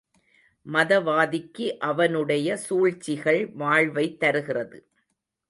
[0.65, 4.87] மதவாதிக்கு அவனுடைய சூழ்ச்சிகள் வாழ்வைத் தருகிறது.